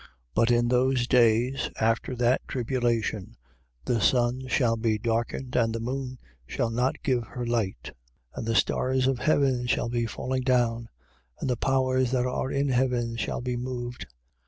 [0.33, 3.37] But in those days, after that tribulation,
[3.85, 7.91] the sun shall be darkened and the moon shall not give her light.
[8.33, 8.37] 13:25.
[8.37, 10.89] And the stars of heaven shall be falling down
[11.39, 14.07] and the powers that are in heaven shall be moved.
[14.07, 14.09] 13:26.